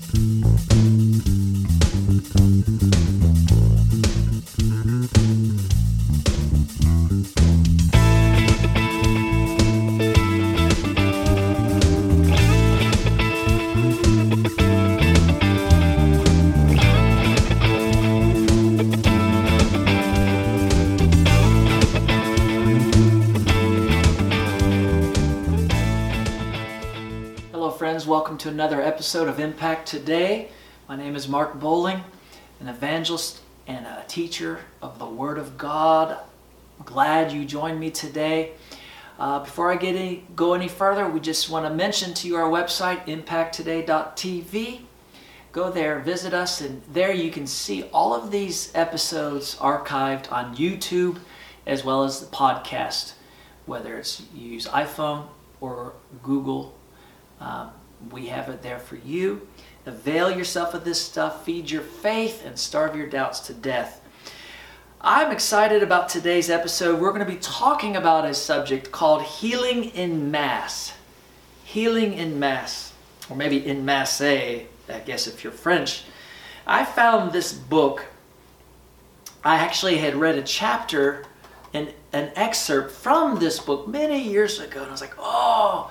[0.00, 0.48] Hello,
[28.48, 30.48] another episode of Impact Today.
[30.88, 32.02] My name is Mark Bowling,
[32.60, 36.16] an evangelist and a teacher of the Word of God.
[36.78, 38.52] I'm glad you joined me today.
[39.18, 42.36] Uh, before I get any, go any further, we just want to mention to you
[42.36, 44.80] our website, impacttoday.tv.
[45.52, 50.56] Go there, visit us, and there you can see all of these episodes archived on
[50.56, 51.18] YouTube
[51.66, 53.12] as well as the podcast,
[53.66, 55.26] whether it's you use iPhone
[55.60, 55.92] or
[56.22, 56.74] Google
[57.40, 57.72] um,
[58.10, 59.46] we have it there for you.
[59.86, 64.02] Avail yourself of this stuff, feed your faith, and starve your doubts to death.
[65.00, 67.00] I'm excited about today's episode.
[67.00, 70.92] We're going to be talking about a subject called healing in mass.
[71.64, 72.92] Healing in mass,
[73.30, 74.66] or maybe in masse, I
[75.06, 76.04] guess if you're French.
[76.66, 78.06] I found this book.
[79.44, 81.24] I actually had read a chapter
[81.72, 85.90] and an excerpt from this book many years ago, and I was like, oh,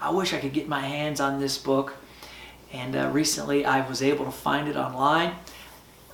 [0.00, 1.94] I wish I could get my hands on this book.
[2.72, 5.34] And uh, recently I was able to find it online.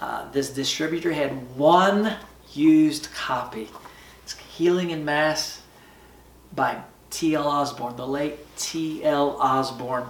[0.00, 2.14] Uh, this distributor had one
[2.52, 3.68] used copy.
[4.22, 5.62] It's Healing in Mass
[6.54, 7.46] by T.L.
[7.46, 9.36] Osborn, the late T.L.
[9.40, 10.04] Osborn.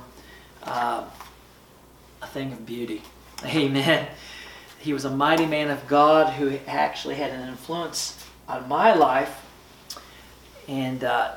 [0.62, 1.04] Uh,
[2.22, 3.02] a thing of beauty.
[3.44, 4.08] Amen.
[4.78, 9.44] He was a mighty man of God who actually had an influence on my life.
[10.68, 11.36] And uh,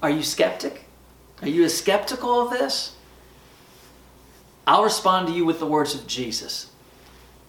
[0.00, 0.84] Are you skeptic?
[1.42, 2.94] Are you as skeptical of this?
[4.64, 6.70] I'll respond to you with the words of Jesus.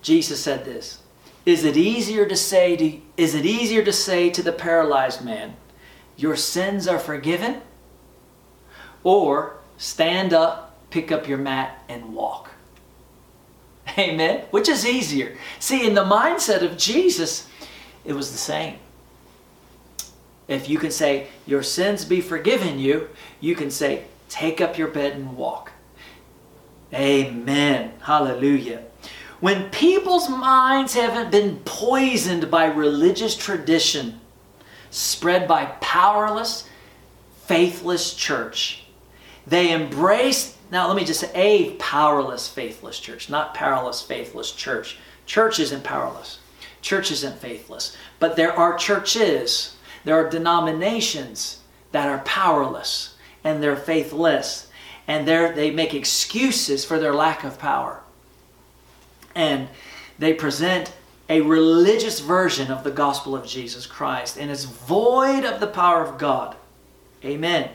[0.01, 0.97] Jesus said this
[1.45, 5.55] Is it easier to say to, is it easier to say to the paralyzed man,
[6.17, 7.61] Your sins are forgiven?
[9.03, 12.50] Or stand up, pick up your mat, and walk?
[13.97, 14.45] Amen.
[14.51, 15.37] Which is easier?
[15.59, 17.47] See, in the mindset of Jesus,
[18.05, 18.77] it was the same.
[20.47, 23.09] If you can say, Your sins be forgiven you,
[23.39, 25.71] you can say, Take up your bed and walk.
[26.93, 27.93] Amen.
[28.01, 28.83] Hallelujah.
[29.39, 34.19] When people's minds haven't been poisoned by religious tradition
[34.91, 36.67] spread by powerless,
[37.45, 38.85] faithless church,
[39.47, 44.97] they embrace, now let me just say, a powerless, faithless church, not powerless, faithless church.
[45.25, 46.39] Church isn't powerless,
[46.81, 47.95] church isn't faithless.
[48.19, 51.59] But there are churches, there are denominations
[51.91, 54.67] that are powerless and they're faithless
[55.07, 58.01] and they they make excuses for their lack of power.
[59.35, 59.67] And
[60.19, 60.93] they present
[61.27, 66.03] a religious version of the gospel of Jesus Christ and it's void of the power
[66.03, 66.55] of God.
[67.23, 67.69] Amen.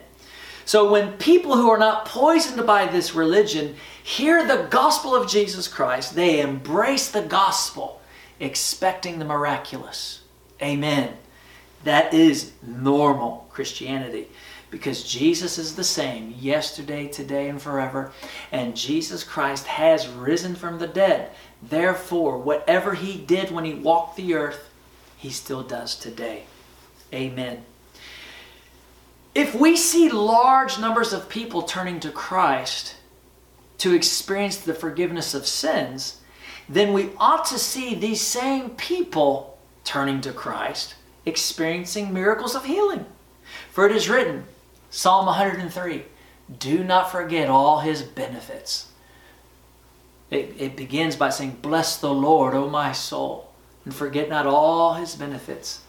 [0.67, 5.69] So when people who are not poisoned by this religion hear the gospel of Jesus
[5.69, 8.01] Christ, they embrace the gospel,
[8.41, 10.23] expecting the miraculous.
[10.61, 11.17] Amen.
[11.85, 14.27] That is normal Christianity
[14.69, 18.11] because Jesus is the same yesterday, today, and forever.
[18.51, 21.31] And Jesus Christ has risen from the dead.
[21.63, 24.69] Therefore, whatever he did when he walked the earth,
[25.17, 26.47] he still does today.
[27.15, 27.65] Amen.
[29.37, 32.97] If we see large numbers of people turning to Christ
[33.77, 36.23] to experience the forgiveness of sins,
[36.71, 40.95] then we ought to see these same people turning to Christ,
[41.27, 43.05] experiencing miracles of healing.
[43.73, 44.45] For it is written,
[44.89, 46.07] Psalm 103
[46.59, 48.91] Do not forget all his benefits.
[50.31, 53.53] It, it begins by saying, Bless the Lord, O my soul,
[53.85, 55.83] and forget not all his benefits,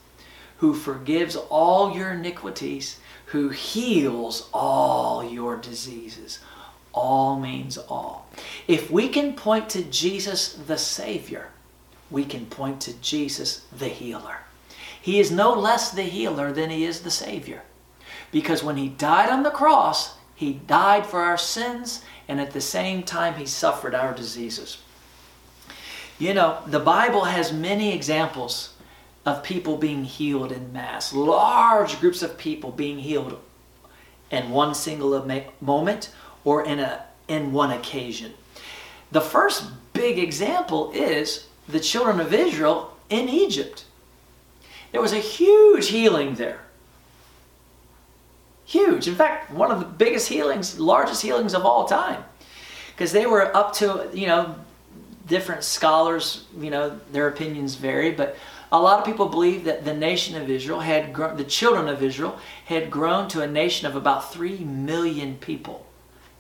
[0.58, 6.40] who forgives all your iniquities, who heals all your diseases.
[6.94, 8.28] All means all.
[8.68, 11.50] If we can point to Jesus the Savior,
[12.10, 14.38] we can point to Jesus the healer.
[15.02, 17.64] He is no less the healer than he is the Savior.
[18.32, 22.62] Because when he died on the cross, he died for our sins, and at the
[22.62, 24.78] same time, he suffered our diseases.
[26.20, 28.74] You know, the Bible has many examples
[29.28, 33.38] of people being healed in mass, large groups of people being healed
[34.32, 35.22] in one single
[35.60, 36.12] moment
[36.46, 38.34] or in, a, in one occasion.
[39.12, 43.84] The first big example is the children of Israel in Egypt.
[44.94, 46.62] There was a huge healing there.
[48.64, 49.10] Huge.
[49.10, 52.24] In fact, one of the biggest healings, largest healings of all time.
[52.96, 54.56] Because they were up to, you know,
[55.28, 58.38] different scholars, you know, their opinions vary, but
[58.72, 62.04] a lot of people believe that the nation of Israel had grown, the children of
[62.04, 65.86] Israel had grown to a nation of about 3 million people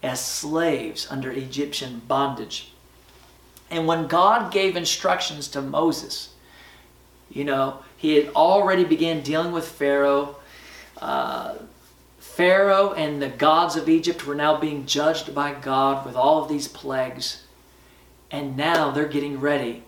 [0.03, 2.73] as slaves under Egyptian bondage.
[3.69, 6.29] And when God gave instructions to Moses,
[7.29, 10.35] you know, he had already began dealing with Pharaoh.
[10.97, 11.55] Uh,
[12.19, 16.49] Pharaoh and the gods of Egypt were now being judged by God with all of
[16.49, 17.43] these plagues.
[18.29, 19.83] And now they're getting ready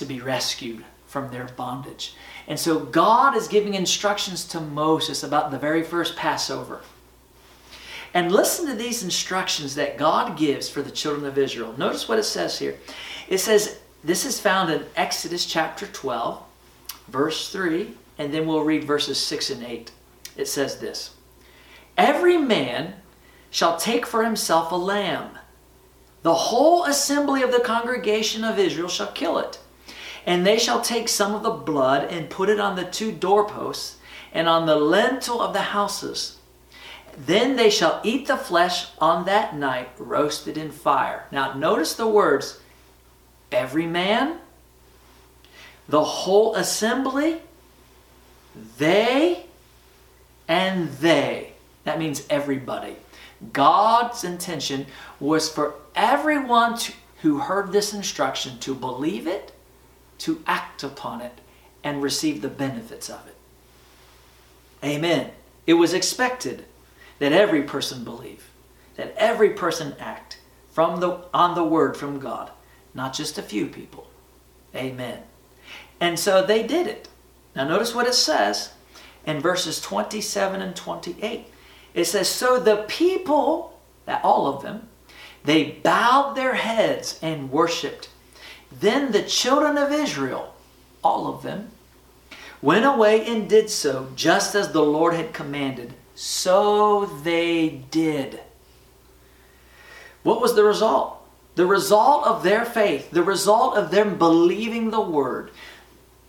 [0.00, 2.14] to be rescued from their bondage.
[2.48, 6.80] And so God is giving instructions to Moses about the very first Passover.
[8.12, 11.74] And listen to these instructions that God gives for the children of Israel.
[11.78, 12.76] Notice what it says here.
[13.28, 16.42] It says, this is found in Exodus chapter 12,
[17.08, 19.92] verse 3, and then we'll read verses 6 and 8
[20.36, 21.14] it says this
[21.96, 22.94] Every man
[23.50, 25.38] shall take for himself a lamb.
[26.22, 29.58] The whole assembly of the congregation of Israel shall kill it.
[30.26, 33.96] And they shall take some of the blood and put it on the two doorposts
[34.32, 36.38] and on the lintel of the houses.
[37.16, 41.26] Then they shall eat the flesh on that night, roasted in fire.
[41.30, 42.60] Now, notice the words
[43.50, 44.38] every man,
[45.88, 47.40] the whole assembly,
[48.78, 49.46] they,
[50.46, 51.52] and they.
[51.84, 52.96] That means everybody.
[53.52, 54.86] God's intention
[55.18, 59.52] was for everyone to, who heard this instruction to believe it,
[60.20, 61.40] to act upon it,
[61.82, 63.36] and receive the benefits of it.
[64.84, 65.30] Amen.
[65.66, 66.64] It was expected
[67.18, 68.50] that every person believe,
[68.96, 70.38] that every person act
[70.70, 72.50] from the on the word from God,
[72.94, 74.06] not just a few people.
[74.74, 75.22] Amen.
[76.00, 77.08] And so they did it.
[77.54, 78.72] Now notice what it says
[79.26, 81.46] in verses 27 and 28.
[81.92, 83.78] It says, So the people,
[84.22, 84.88] all of them,
[85.44, 88.08] they bowed their heads and worshiped.
[88.72, 90.54] Then the children of Israel,
[91.02, 91.70] all of them,
[92.62, 95.94] went away and did so just as the Lord had commanded.
[96.14, 98.40] So they did.
[100.22, 101.16] What was the result?
[101.54, 105.50] The result of their faith, the result of them believing the word,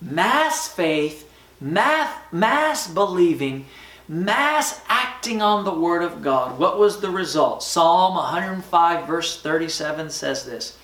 [0.01, 1.27] mass faith
[1.61, 3.65] math, mass believing
[4.07, 6.59] mass acting on the Word of God.
[6.59, 7.63] What was the result?
[7.63, 10.77] Psalm 105, verse 37 says this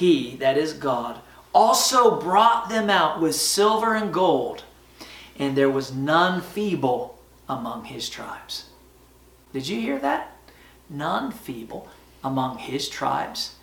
[0.00, 1.20] He, that is God,
[1.52, 4.64] also brought them out with silver and gold,
[5.38, 8.70] and there was none feeble among his tribes.
[9.52, 10.38] Did you hear that?
[10.88, 11.86] None feeble
[12.24, 13.56] among his tribes.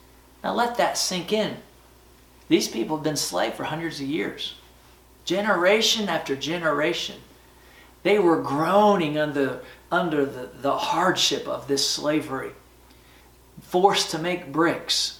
[0.44, 1.58] Now let that sink in.
[2.50, 4.53] These people have been slaves for hundreds of years,
[5.25, 7.15] generation after generation.
[8.03, 12.51] They were groaning under, under the, the hardship of this slavery,
[13.60, 15.16] forced to make bricks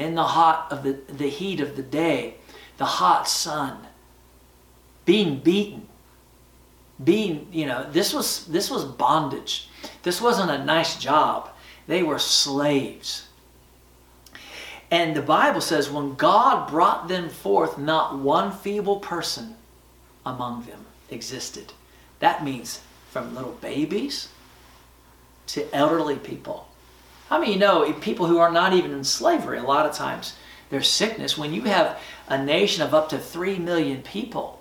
[0.00, 2.34] in the hot of the, the heat of the day,
[2.78, 3.86] the hot sun,
[5.04, 5.86] being beaten,
[7.02, 9.68] being, you know, this was this was bondage.
[10.02, 11.50] This wasn't a nice job.
[11.86, 13.28] They were slaves.
[14.90, 19.56] And the Bible says when God brought them forth, not one feeble person
[20.24, 21.72] among them existed.
[22.18, 22.80] That means
[23.10, 24.28] from little babies
[25.48, 26.69] to elderly people.
[27.30, 30.36] I mean, you know, people who are not even in slavery, a lot of times
[30.70, 31.38] there's sickness.
[31.38, 34.60] When you have a nation of up to 3 million people,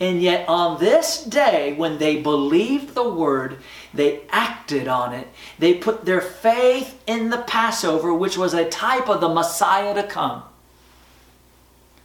[0.00, 3.58] and yet, on this day, when they believed the word,
[3.92, 5.28] they acted on it.
[5.58, 10.02] They put their faith in the Passover, which was a type of the Messiah to
[10.02, 10.42] come.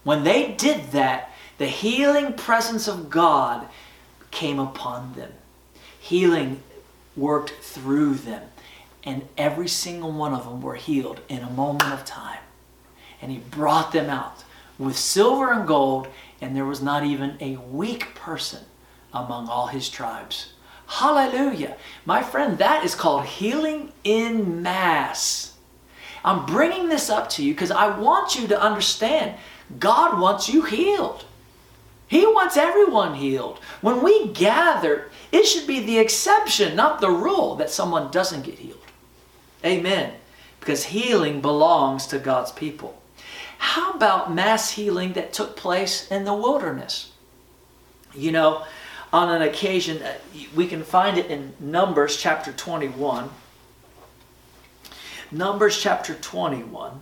[0.03, 3.67] When they did that, the healing presence of God
[4.29, 5.33] came upon them.
[5.99, 6.61] Healing
[7.17, 8.43] worked through them.
[9.03, 12.39] And every single one of them were healed in a moment of time.
[13.21, 14.43] And He brought them out
[14.77, 16.07] with silver and gold
[16.41, 18.63] and there was not even a weak person
[19.13, 20.53] among all his tribes.
[20.87, 21.77] Hallelujah.
[22.05, 25.53] My friend, that is called healing in mass.
[26.23, 29.35] I'm bringing this up to you because I want you to understand
[29.79, 31.25] God wants you healed.
[32.07, 33.59] He wants everyone healed.
[33.81, 38.57] When we gather, it should be the exception, not the rule, that someone doesn't get
[38.57, 38.68] healed.
[39.63, 40.13] Amen.
[40.59, 43.01] Because healing belongs to God's people.
[43.57, 47.11] How about mass healing that took place in the wilderness?
[48.15, 48.65] You know,
[49.11, 50.13] on an occasion, uh,
[50.55, 53.29] we can find it in Numbers chapter 21.
[55.31, 56.99] Numbers chapter 21.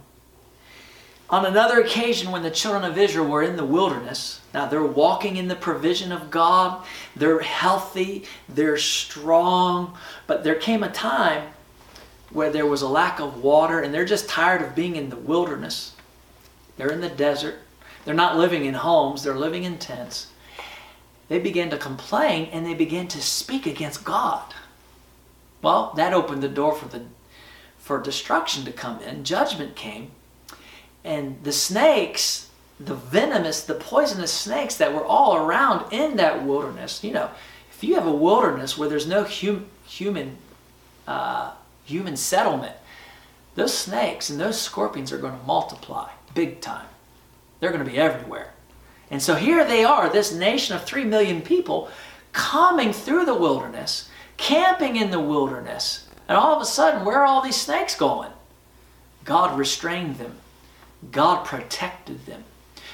[1.29, 5.35] On another occasion, when the children of Israel were in the wilderness, now they're walking
[5.35, 6.85] in the provision of God,
[7.15, 11.49] they're healthy, they're strong, but there came a time
[12.29, 15.15] where there was a lack of water and they're just tired of being in the
[15.15, 15.95] wilderness.
[16.77, 17.59] They're in the desert.
[18.05, 20.27] They're not living in homes, they're living in tents.
[21.27, 24.53] They began to complain and they began to speak against God.
[25.61, 27.03] Well, that opened the door for the
[27.79, 29.23] for destruction to come in.
[29.23, 30.11] Judgment came.
[31.05, 37.01] And the snakes, the venomous, the poisonous snakes that were all around in that wilderness,
[37.01, 37.29] you know,
[37.71, 40.37] if you have a wilderness where there's no hum, human
[41.07, 41.51] uh,
[41.87, 42.75] human settlement,
[43.55, 46.85] those snakes and those scorpions are going to multiply big time.
[47.59, 48.53] They're going to be everywhere.
[49.09, 51.89] And so here they are, this nation of 3 million people
[52.33, 56.07] coming through the wilderness, camping in the wilderness.
[56.27, 58.31] And all of a sudden, where are all these snakes going?
[59.23, 60.37] God restrained them,
[61.11, 62.43] God protected them.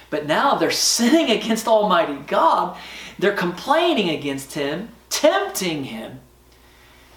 [0.09, 2.77] But now they're sinning against Almighty God.
[3.17, 6.19] They're complaining against Him, tempting Him.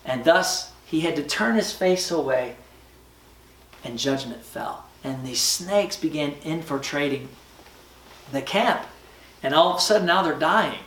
[0.04, 2.57] And thus, He had to turn His face away,
[3.85, 7.28] and judgment fell and these snakes began infiltrating
[8.33, 8.85] the camp.
[9.43, 10.81] And all of a sudden now they're dying.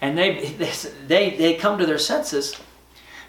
[0.00, 0.56] And they,
[1.06, 2.56] they, they come to their senses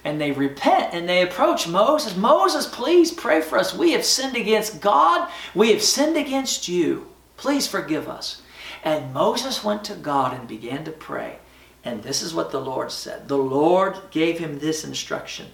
[0.03, 2.15] and they repent and they approach Moses.
[2.17, 3.75] Moses, please pray for us.
[3.75, 5.29] We have sinned against God.
[5.53, 7.07] We have sinned against you.
[7.37, 8.41] Please forgive us.
[8.83, 11.37] And Moses went to God and began to pray.
[11.83, 13.27] And this is what the Lord said.
[13.27, 15.47] The Lord gave him this instruction.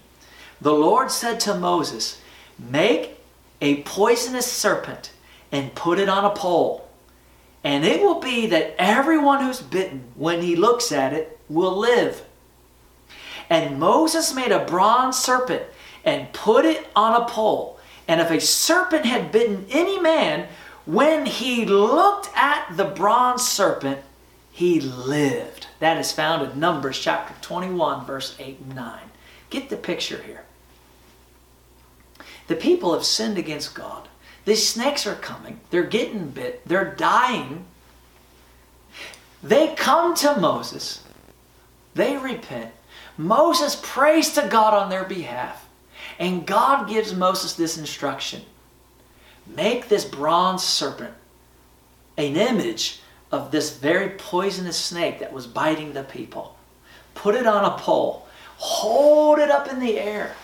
[0.61, 2.21] The Lord said to Moses,
[2.57, 3.19] Make
[3.61, 5.11] a poisonous serpent
[5.51, 6.87] and put it on a pole.
[7.63, 12.23] And it will be that everyone who's bitten, when he looks at it, will live.
[13.49, 15.63] And Moses made a bronze serpent
[16.03, 17.79] and put it on a pole.
[18.07, 20.47] And if a serpent had bitten any man,
[20.85, 23.99] when he looked at the bronze serpent,
[24.55, 25.67] he lived.
[25.79, 28.99] That is found in Numbers chapter 21, verse 8 and 9.
[29.49, 30.45] Get the picture here.
[32.47, 34.07] The people have sinned against God.
[34.45, 35.59] These snakes are coming.
[35.71, 36.65] They're getting bit.
[36.65, 37.65] They're dying.
[39.43, 41.03] They come to Moses.
[41.93, 42.71] They repent.
[43.17, 45.67] Moses prays to God on their behalf.
[46.17, 48.43] And God gives Moses this instruction
[49.45, 51.13] Make this bronze serpent
[52.17, 53.01] an image
[53.31, 56.55] of this very poisonous snake that was biting the people.
[57.13, 58.27] put it on a pole,
[58.57, 60.35] hold it up in the air,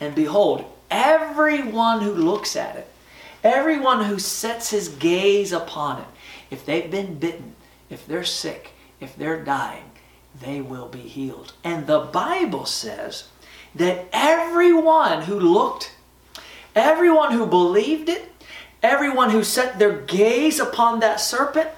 [0.00, 2.88] and behold, everyone who looks at it,
[3.42, 6.06] everyone who sets his gaze upon it,
[6.50, 7.54] if they've been bitten,
[7.90, 9.90] if they're sick, if they're dying,
[10.40, 11.52] they will be healed.
[11.64, 13.28] And the Bible says
[13.74, 15.92] that everyone who looked,
[16.74, 18.30] everyone who believed it,
[18.82, 21.70] everyone who set their gaze upon that serpent,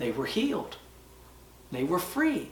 [0.00, 0.78] they were healed.
[1.70, 2.48] They were free.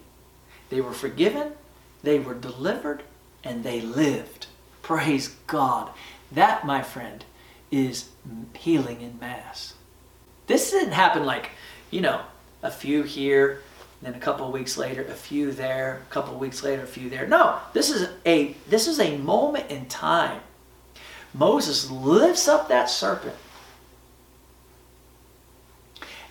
[0.69, 1.55] They were forgiven.
[2.03, 3.03] They were delivered.
[3.43, 4.47] And they lived.
[4.83, 5.91] Praise God.
[6.31, 7.25] That, my friend,
[7.71, 8.11] is
[8.55, 9.73] healing in mass.
[10.47, 11.51] This didn't happen like,
[11.91, 12.21] you know,
[12.63, 13.63] a few here,
[14.03, 17.27] then a couple weeks later, a few there, a couple weeks later, a few there.
[17.27, 20.41] No, this is a this is a moment in time.
[21.35, 23.35] Moses lifts up that serpent.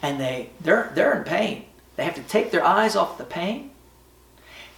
[0.07, 1.65] And they they're they're in pain.
[1.95, 3.71] They have to take their eyes off the pain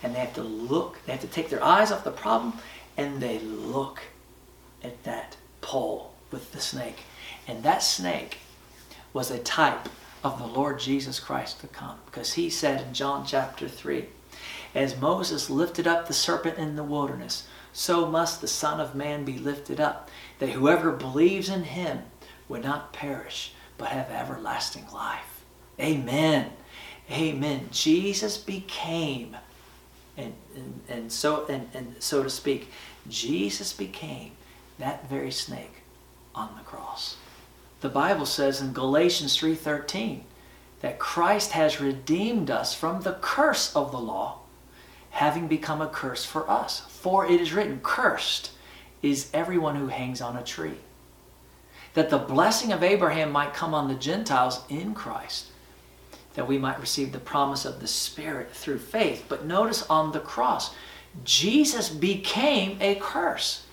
[0.02, 2.54] and they have to look, they have to take their eyes off the problem
[2.98, 4.02] and they look
[4.84, 7.04] at that pole with the snake.
[7.48, 8.40] And that snake
[9.14, 9.90] was a type
[10.24, 11.98] of the Lord Jesus Christ to come.
[12.06, 14.06] Because he said in John chapter 3
[14.74, 19.26] As Moses lifted up the serpent in the wilderness, so must the Son of Man
[19.26, 20.10] be lifted up,
[20.40, 22.04] that whoever believes in him
[22.48, 25.44] would not perish, but have everlasting life.
[25.80, 26.52] Amen.
[27.10, 27.70] Amen.
[27.72, 29.36] Jesus became,
[30.16, 32.70] and, and, and so and, and so to speak,
[33.08, 34.34] Jesus became
[34.78, 35.82] that very snake
[36.36, 37.18] on the cross.
[37.82, 40.22] The Bible says in Galatians 3:13
[40.82, 44.40] that Christ has redeemed us from the curse of the law,
[45.12, 46.82] having become a curse for us.
[46.82, 48.52] For it is written, cursed
[49.02, 50.78] is everyone who hangs on a tree.
[52.00, 55.48] That the blessing of Abraham might come on the Gentiles in Christ,
[56.36, 59.26] that we might receive the promise of the Spirit through faith.
[59.28, 60.74] But notice on the cross,
[61.26, 63.66] Jesus became a curse.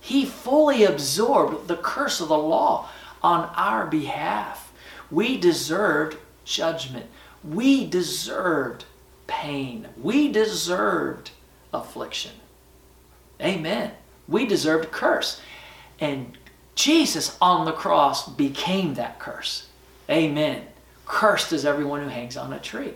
[0.00, 2.88] He fully absorbed the curse of the law
[3.22, 4.72] on our behalf.
[5.10, 7.10] We deserved judgment.
[7.44, 8.86] We deserved
[9.26, 9.88] pain.
[10.00, 11.32] We deserved
[11.74, 12.32] affliction.
[13.38, 13.92] Amen.
[14.26, 15.42] We deserved curse.
[16.00, 16.38] And
[16.74, 19.68] Jesus on the cross became that curse.
[20.08, 20.66] Amen.
[21.06, 22.94] Cursed is everyone who hangs on a tree.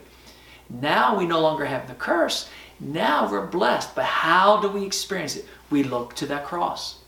[0.70, 2.48] Now we no longer have the curse.
[2.80, 3.94] Now we're blessed.
[3.94, 5.46] But how do we experience it?
[5.70, 6.98] We look to that cross.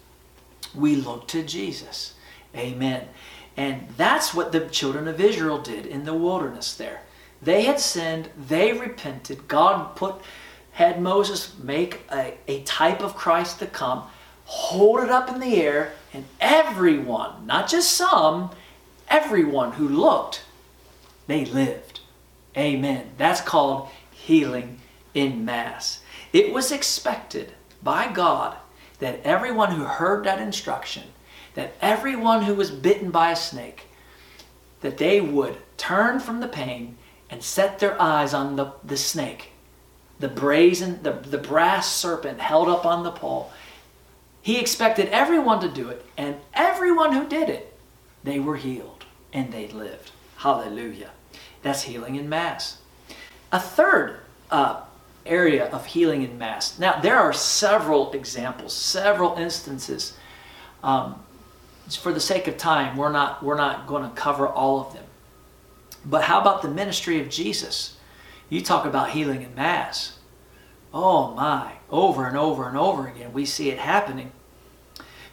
[0.74, 2.14] We look to Jesus.
[2.54, 3.08] Amen.
[3.56, 7.02] And that's what the children of Israel did in the wilderness there.
[7.40, 9.48] They had sinned, they repented.
[9.48, 10.16] God put
[10.72, 14.02] had Moses make a, a type of Christ to come,
[14.44, 18.50] hold it up in the air, and everyone, not just some,
[19.08, 20.42] everyone who looked,
[21.26, 22.00] they lived.
[22.56, 23.10] Amen.
[23.18, 24.80] That's called healing
[25.14, 26.00] in mass.
[26.32, 28.56] It was expected by God
[28.98, 31.04] that everyone who heard that instruction
[31.56, 33.86] that everyone who was bitten by a snake,
[34.82, 36.96] that they would turn from the pain
[37.28, 39.50] and set their eyes on the, the snake,
[40.20, 43.50] the brazen, the, the brass serpent held up on the pole.
[44.46, 47.76] He expected everyone to do it, and everyone who did it,
[48.22, 50.12] they were healed and they lived.
[50.36, 51.10] Hallelujah.
[51.62, 52.78] That's healing in mass.
[53.50, 54.82] A third uh,
[55.26, 56.78] area of healing in mass.
[56.78, 60.16] Now, there are several examples, several instances
[60.80, 61.24] um,
[62.00, 65.06] for the sake of time, we're not, we're not going to cover all of them.
[66.04, 67.96] But how about the ministry of Jesus?
[68.48, 70.20] You talk about healing in mass.
[70.94, 74.30] Oh my, over and over and over again, we see it happening.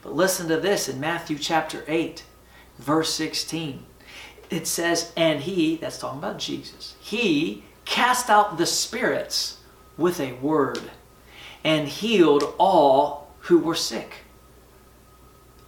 [0.04, 2.24] But listen to this in Matthew chapter 8,
[2.78, 3.86] verse 16.
[4.50, 9.60] It says, And he, that's talking about Jesus, he cast out the spirits
[9.98, 10.92] with a word
[11.64, 14.24] and healed all who were sick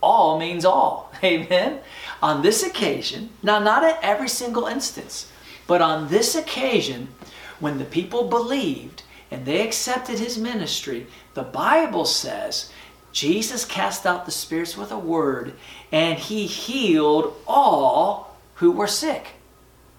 [0.06, 1.12] all means all.
[1.24, 1.80] Amen.
[2.22, 5.32] On this occasion, now not at every single instance,
[5.68, 7.10] but on this occasion,
[7.60, 12.72] when the people believed and they accepted his ministry, the Bible says
[13.16, 15.54] Jesus cast out the spirits with a word
[15.90, 19.36] and he healed all who were sick.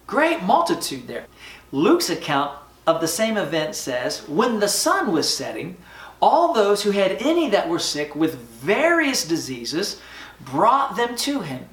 [0.06, 1.24] Great multitude there.
[1.72, 5.78] Luke's account of the same event says, When the sun was setting,
[6.20, 9.98] all those who had any that were sick with various diseases
[10.38, 11.70] brought them to him.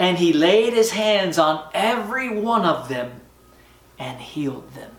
[0.00, 3.20] And he laid his hands on every one of them
[4.00, 4.90] and healed them.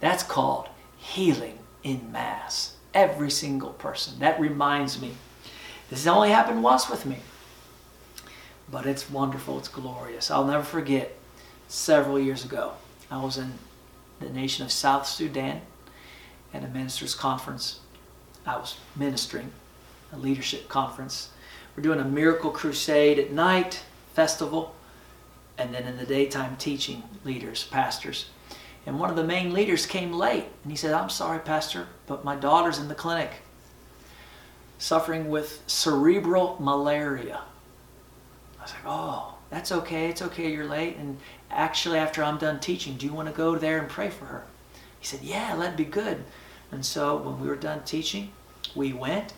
[0.00, 0.68] That's called
[0.98, 2.76] healing in mass.
[2.98, 4.18] Every single person.
[4.18, 5.12] That reminds me.
[5.88, 7.18] This has only happened once with me.
[8.68, 9.56] But it's wonderful.
[9.56, 10.32] It's glorious.
[10.32, 11.16] I'll never forget
[11.68, 12.72] several years ago.
[13.08, 13.52] I was in
[14.18, 15.60] the nation of South Sudan
[16.52, 17.78] at a ministers' conference.
[18.44, 19.52] I was ministering,
[20.12, 21.30] a leadership conference.
[21.76, 23.84] We're doing a miracle crusade at night,
[24.14, 24.74] festival,
[25.56, 28.28] and then in the daytime teaching leaders, pastors.
[28.88, 32.24] And one of the main leaders came late and he said, I'm sorry, Pastor, but
[32.24, 33.30] my daughter's in the clinic
[34.78, 37.42] suffering with cerebral malaria.
[38.58, 40.08] I was like, oh, that's okay.
[40.08, 40.50] It's okay.
[40.50, 40.96] You're late.
[40.96, 41.18] And
[41.50, 44.46] actually, after I'm done teaching, do you want to go there and pray for her?
[44.98, 46.24] He said, yeah, that'd be good.
[46.72, 48.32] And so when we were done teaching,
[48.74, 49.34] we went,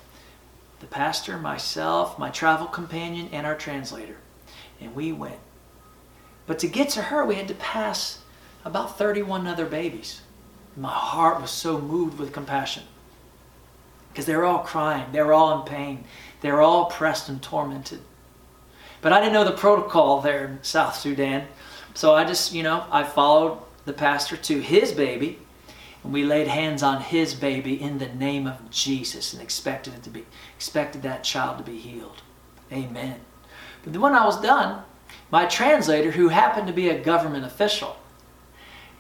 [0.78, 4.18] the pastor, myself, my travel companion, and our translator.
[4.80, 5.40] And we went.
[6.46, 8.20] But to get to her, we had to pass
[8.64, 10.22] about 31 other babies.
[10.76, 12.84] My heart was so moved with compassion
[14.10, 16.04] because they were all crying, they were all in pain,
[16.40, 18.00] they were all pressed and tormented.
[19.00, 21.46] But I didn't know the protocol there in South Sudan,
[21.94, 25.38] so I just, you know, I followed the pastor to his baby,
[26.02, 30.02] and we laid hands on his baby in the name of Jesus and expected it
[30.04, 30.24] to be,
[30.56, 32.22] expected that child to be healed.
[32.72, 33.20] Amen.
[33.82, 34.82] But then when I was done,
[35.30, 37.96] my translator, who happened to be a government official,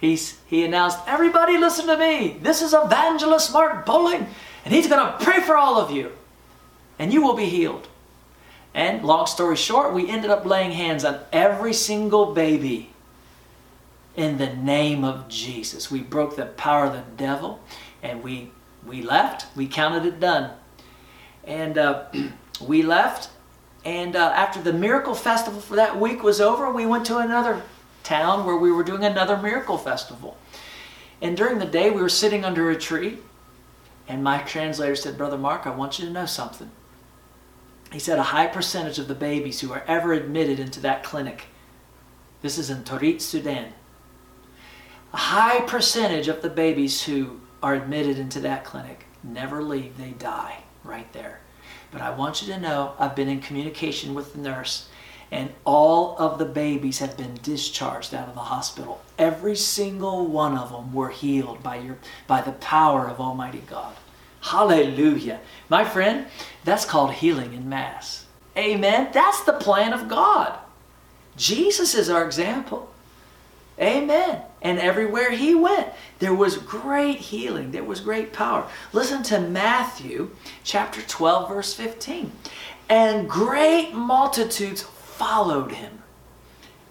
[0.00, 2.38] he's, he announced, Everybody listen to me.
[2.40, 4.26] This is Evangelist Mark Bowling
[4.64, 6.12] and He's going to pray for all of you,
[6.98, 7.88] and you will be healed.
[8.74, 12.90] And long story short, we ended up laying hands on every single baby
[14.14, 15.90] in the name of Jesus.
[15.90, 17.60] We broke the power of the devil
[18.00, 18.52] and we,
[18.86, 19.46] we left.
[19.56, 20.52] We counted it done.
[21.42, 22.04] And uh,
[22.60, 23.30] we left.
[23.84, 27.62] And uh, after the miracle festival for that week was over, we went to another
[28.02, 30.36] town where we were doing another miracle festival.
[31.22, 33.18] And during the day, we were sitting under a tree
[34.10, 36.68] and my translator said, Brother Mark, I want you to know something.
[37.92, 41.44] He said, a high percentage of the babies who are ever admitted into that clinic,
[42.42, 43.72] this is in Torit, Sudan,
[45.12, 50.10] a high percentage of the babies who are admitted into that clinic never leave, they
[50.10, 51.38] die right there.
[51.92, 54.88] But I want you to know I've been in communication with the nurse,
[55.30, 59.00] and all of the babies have been discharged out of the hospital.
[59.18, 63.94] Every single one of them were healed by, your, by the power of Almighty God.
[64.40, 65.40] Hallelujah.
[65.68, 66.26] My friend,
[66.64, 68.26] that's called healing in mass.
[68.56, 69.10] Amen.
[69.12, 70.58] That's the plan of God.
[71.36, 72.90] Jesus is our example.
[73.80, 74.42] Amen.
[74.60, 75.88] And everywhere he went,
[76.18, 78.68] there was great healing, there was great power.
[78.92, 80.32] Listen to Matthew
[80.64, 82.30] chapter 12, verse 15.
[82.90, 84.82] And great multitudes
[85.20, 86.02] followed him,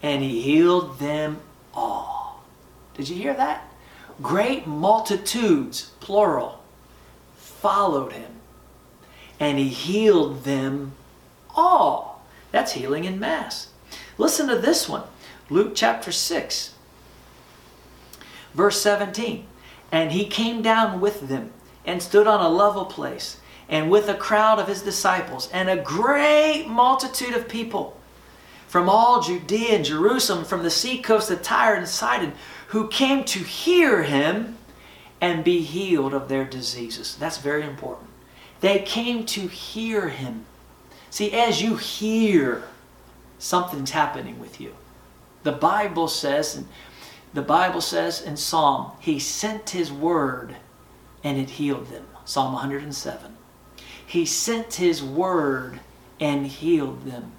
[0.04, 1.40] and he healed them
[1.74, 2.44] all.
[2.94, 3.68] Did you hear that?
[4.22, 6.62] Great multitudes, plural
[7.34, 8.30] followed him,
[9.40, 10.92] and he healed them
[11.56, 12.24] all.
[12.52, 13.70] That's healing in mass.
[14.16, 15.02] Listen to this one
[15.48, 16.74] Luke chapter 6,
[18.54, 19.44] verse 17.
[19.90, 21.52] And he came down with them
[21.84, 25.82] and stood on a level place, and with a crowd of his disciples, and a
[25.82, 27.96] great multitude of people
[28.70, 32.34] from all Judea and Jerusalem, from the sea seacoast of Tyre and Sidon,
[32.68, 34.58] who came to hear him
[35.20, 37.16] and be healed of their diseases.
[37.16, 38.08] That's very important.
[38.60, 40.44] They came to hear him.
[41.10, 42.62] See, as you hear,
[43.40, 44.76] something's happening with you.
[45.42, 46.68] The Bible says, and
[47.34, 50.54] the Bible says in Psalm, He sent His word
[51.24, 52.06] and it healed them.
[52.24, 53.36] Psalm 107.
[54.06, 55.80] He sent His word
[56.20, 57.32] and healed them.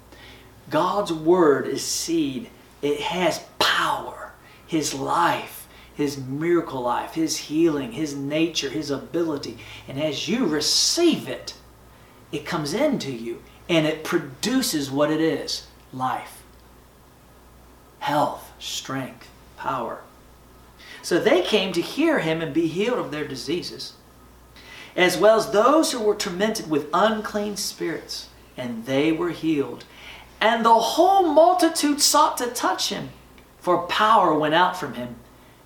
[0.72, 2.50] God's word is seed.
[2.82, 4.32] It has power.
[4.66, 5.62] His life
[5.94, 9.58] his miracle life, His healing, His nature, His ability.
[9.86, 11.54] And as you receive it,
[12.30, 16.42] it comes into you and it produces what it is life,
[18.00, 20.00] health, strength, power.
[21.02, 23.92] So they came to hear Him and be healed of their diseases,
[24.96, 29.84] as well as those who were tormented with unclean spirits, and they were healed.
[30.42, 33.10] And the whole multitude sought to touch Him,
[33.60, 35.14] for power went out from Him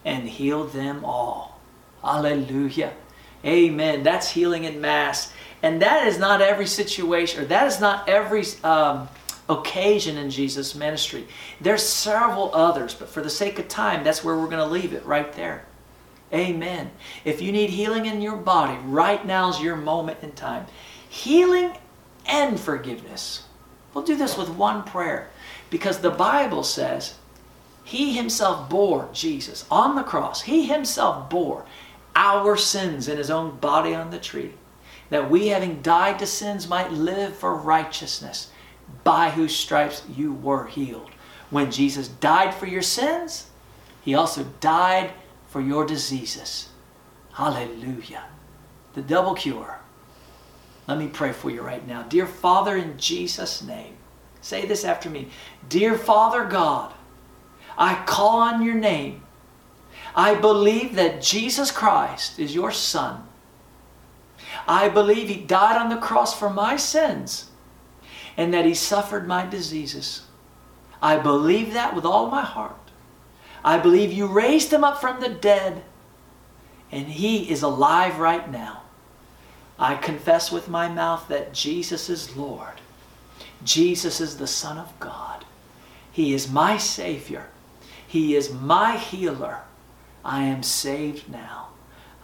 [0.04, 1.58] and healed them all.
[2.02, 2.92] Hallelujah.
[3.42, 4.02] Amen.
[4.02, 5.32] That's healing in mass.
[5.62, 9.08] And that is not every situation, or that is not every um,
[9.48, 11.26] occasion in Jesus' ministry.
[11.58, 14.92] There's several others, but for the sake of time, that's where we're going to leave
[14.92, 15.64] it right there.
[16.34, 16.90] Amen.
[17.24, 20.66] If you need healing in your body, right now is your moment in time.
[21.08, 21.78] Healing
[22.26, 23.45] and forgiveness.
[23.96, 25.30] We'll do this with one prayer
[25.70, 27.14] because the Bible says
[27.82, 31.64] he himself bore, Jesus, on the cross, he himself bore
[32.14, 34.52] our sins in his own body on the tree,
[35.08, 38.50] that we, having died to sins, might live for righteousness,
[39.02, 41.12] by whose stripes you were healed.
[41.48, 43.46] When Jesus died for your sins,
[44.02, 45.12] he also died
[45.48, 46.68] for your diseases.
[47.32, 48.26] Hallelujah.
[48.92, 49.80] The double cure.
[50.86, 52.02] Let me pray for you right now.
[52.02, 53.96] Dear Father, in Jesus' name,
[54.40, 55.28] say this after me.
[55.68, 56.94] Dear Father God,
[57.76, 59.22] I call on your name.
[60.14, 63.26] I believe that Jesus Christ is your Son.
[64.66, 67.50] I believe he died on the cross for my sins
[68.36, 70.22] and that he suffered my diseases.
[71.02, 72.74] I believe that with all my heart.
[73.64, 75.82] I believe you raised him up from the dead
[76.92, 78.82] and he is alive right now.
[79.78, 82.80] I confess with my mouth that Jesus is Lord.
[83.62, 85.44] Jesus is the Son of God.
[86.10, 87.48] He is my Savior.
[88.06, 89.60] He is my healer.
[90.24, 91.68] I am saved now.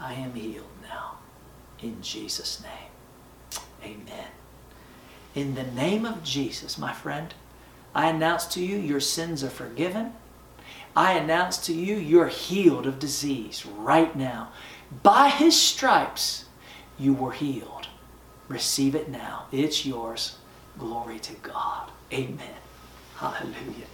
[0.01, 1.19] I am healed now.
[1.81, 3.63] In Jesus' name.
[3.85, 4.29] Amen.
[5.35, 7.35] In the name of Jesus, my friend,
[7.95, 10.15] I announce to you your sins are forgiven.
[10.97, 14.53] I announce to you you're healed of disease right now.
[15.03, 16.47] By his stripes,
[16.99, 17.89] you were healed.
[18.49, 19.47] Receive it now.
[19.53, 20.37] It's yours.
[20.79, 21.91] Glory to God.
[22.13, 22.57] Amen.
[23.17, 23.87] Hallelujah.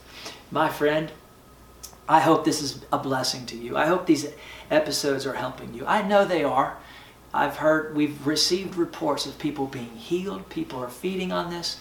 [0.51, 1.13] My friend,
[2.09, 3.77] I hope this is a blessing to you.
[3.77, 4.27] I hope these
[4.71, 5.85] episodes are helping you.
[5.87, 6.79] I know they are.
[7.35, 10.49] I've heard, we've received reports of people being healed.
[10.49, 11.81] People are feeding on this.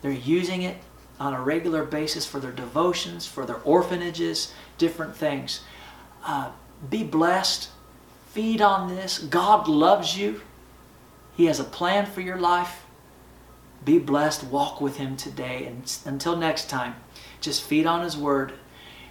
[0.00, 0.78] They're using it
[1.20, 5.60] on a regular basis for their devotions, for their orphanages, different things.
[6.24, 6.50] Uh,
[6.88, 7.68] be blessed.
[8.30, 9.18] Feed on this.
[9.18, 10.40] God loves you.
[11.38, 12.84] He has a plan for your life.
[13.84, 14.42] Be blessed.
[14.42, 15.66] Walk with Him today.
[15.66, 16.96] And until next time,
[17.40, 18.54] just feed on His Word.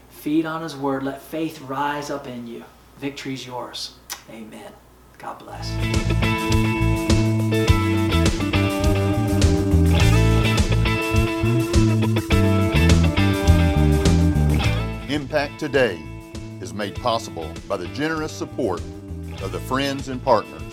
[0.10, 1.04] Feed on His Word.
[1.04, 2.66] Let faith rise up in you.
[2.98, 3.94] Victory's yours.
[4.30, 4.74] Amen.
[5.18, 5.72] God bless.
[15.10, 15.98] Impact Today
[16.60, 18.82] is made possible by the generous support
[19.42, 20.67] of the friends and partners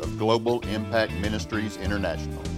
[0.00, 2.49] of Global Impact Ministries International.